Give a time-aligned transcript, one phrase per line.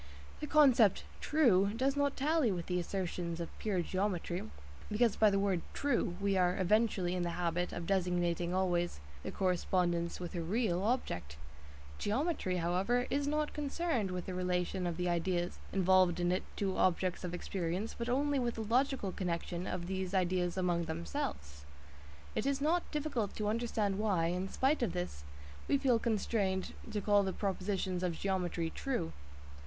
[0.39, 4.41] The concept "true" does not tally with the assertions of pure geometry,
[4.91, 9.29] because by the word "true" we are eventually in the habit of designating always the
[9.31, 11.37] correspondence with a "real" object;
[11.99, 16.77] geometry, however, is not concerned with the relation of the ideas involved in it to
[16.77, 21.63] objects of experience, but only with the logical connection of these ideas among themselves.
[22.33, 25.25] It is not difficult to understand why, in spite of this,
[25.67, 29.11] we feel constrained to call the propositions of geometry "true."